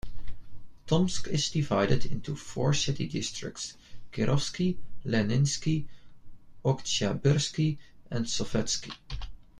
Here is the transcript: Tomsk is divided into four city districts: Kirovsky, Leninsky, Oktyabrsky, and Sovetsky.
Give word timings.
Tomsk 0.87 1.27
is 1.27 1.51
divided 1.51 2.07
into 2.07 2.35
four 2.35 2.73
city 2.73 3.07
districts: 3.07 3.77
Kirovsky, 4.11 4.77
Leninsky, 5.05 5.85
Oktyabrsky, 6.65 7.77
and 8.09 8.25
Sovetsky. 8.25 8.95